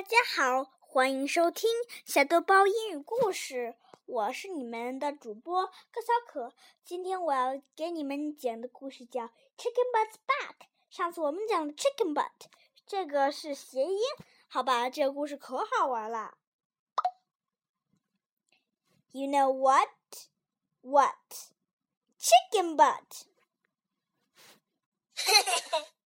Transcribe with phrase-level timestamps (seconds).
[0.00, 1.68] 大家好，欢迎收听
[2.06, 3.76] 小豆包英语故事。
[4.06, 6.54] 我是你们的主播高小可。
[6.82, 9.24] 今天我要给你们讲的故事叫
[9.58, 10.54] 《Chicken Butt's Back》。
[10.88, 12.48] 上次我们讲的 Chicken Butt，
[12.86, 14.00] 这个是谐音，
[14.48, 14.88] 好吧？
[14.88, 16.38] 这个故事可好玩了。
[19.12, 19.90] You know what?
[20.80, 21.50] What?
[22.18, 23.26] Chicken butt.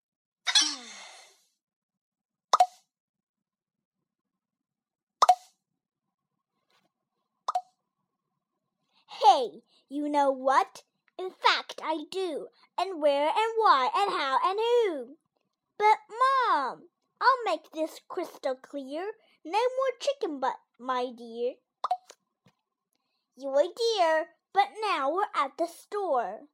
[9.89, 10.83] You know what?
[11.19, 12.47] In fact, I do.
[12.79, 15.17] And where and why and how and who.
[15.77, 15.97] But,
[16.49, 16.83] Mom,
[17.19, 19.11] I'll make this crystal clear.
[19.43, 21.55] No more chicken butt, my dear.
[23.35, 26.47] You a dear, but now we're at the store.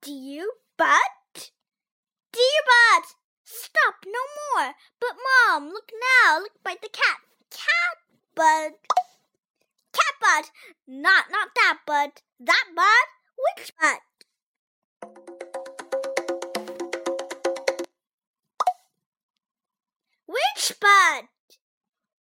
[0.00, 0.46] Dear
[0.78, 1.50] butt?
[2.32, 3.14] Dear butt!
[3.44, 4.20] Stop no
[4.54, 4.72] more!
[5.00, 5.16] But
[5.48, 5.90] mom, look
[6.24, 7.18] now, look by the cat.
[7.50, 7.98] Cat
[8.34, 8.72] bud.
[9.92, 10.44] Cat bud.
[10.86, 12.10] Not not that bud.
[12.40, 13.06] That bud?
[13.56, 13.98] Which bud?
[20.26, 21.24] Which bud?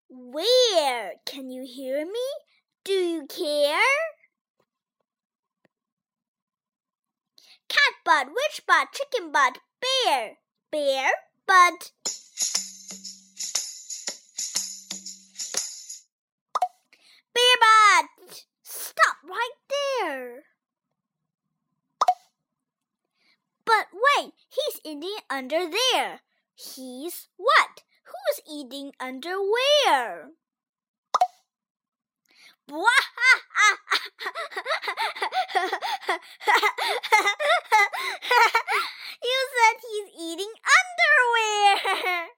[0.10, 1.14] Where?
[1.26, 2.28] Can you hear me?
[2.84, 3.80] Do you care?
[7.70, 10.38] Cat bud, which bud, chicken bud, bear,
[10.70, 11.10] bear
[11.48, 11.92] butt.
[17.34, 18.10] Bear
[18.64, 20.44] stop right there.
[23.66, 26.22] But wait, he's eating under there.
[26.56, 27.84] He's what?
[28.06, 30.32] Who's eating underwear?
[39.24, 42.30] you said he's eating underwear.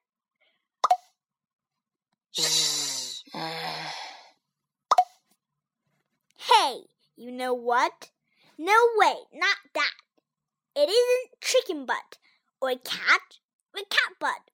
[6.65, 6.81] Hey,
[7.15, 8.09] you know what?
[8.57, 9.93] No way, not that.
[10.75, 12.17] It isn't chicken butt
[12.61, 13.39] or cat
[13.73, 14.49] or cat butt.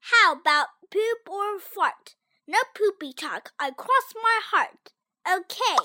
[0.00, 2.14] How about poop or fart?
[2.48, 3.52] No poopy talk.
[3.60, 4.92] I cross my heart.
[5.28, 5.78] Okay.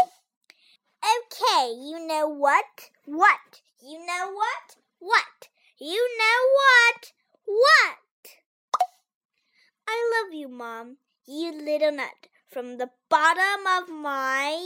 [1.03, 2.89] Okay, you know what?
[3.05, 3.61] What?
[3.81, 4.77] You know what?
[4.99, 5.49] What?
[5.79, 7.11] You know what?
[7.45, 7.97] What?
[9.87, 10.97] I love you, Mom.
[11.27, 12.29] You little nut.
[12.49, 14.65] From the bottom of my